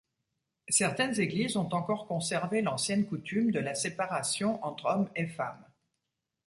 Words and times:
Certaines 0.69 1.19
églises 1.19 1.57
ont 1.57 1.69
encore 1.75 2.07
conservé 2.07 2.63
l'ancienne 2.63 3.05
coutume 3.05 3.51
de 3.51 3.59
la 3.59 3.75
séparation 3.75 4.57
entre 4.65 4.85
hommes 4.87 5.09
et 5.15 5.27
femmes. 5.27 5.63